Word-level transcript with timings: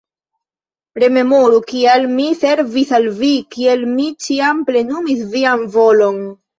Rememoru, 1.03 1.59
kiel 1.73 2.09
mi 2.15 2.27
servis 2.41 2.97
al 3.01 3.07
vi, 3.23 3.31
kiel 3.55 3.87
mi 3.95 4.11
ĉiam 4.27 4.67
plenumis 4.73 5.27
vian 5.39 5.69
volon. 5.81 6.23